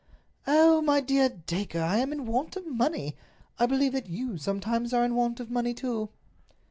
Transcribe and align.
"Oh, 0.47 0.81
my 0.81 0.99
dear 0.99 1.29
Dacre, 1.29 1.79
I 1.79 1.99
am 1.99 2.11
in 2.11 2.25
want 2.25 2.55
of 2.55 2.65
money! 2.65 3.15
I 3.59 3.67
believe 3.67 3.91
that 3.93 4.09
you 4.09 4.35
sometimes 4.39 4.93
are 4.95 5.05
in 5.05 5.13
want 5.13 5.39
of 5.39 5.51
money, 5.51 5.75
too." 5.75 6.09